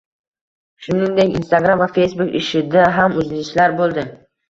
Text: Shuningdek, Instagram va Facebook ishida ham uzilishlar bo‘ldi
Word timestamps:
Shuningdek, 0.85 1.37
Instagram 1.41 1.85
va 1.85 1.89
Facebook 1.99 2.35
ishida 2.43 2.91
ham 2.99 3.23
uzilishlar 3.25 3.81
bo‘ldi 3.83 4.13